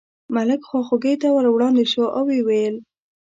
[0.35, 2.75] ملک خواخوږۍ ته ور وړاندې شو او یې وویل.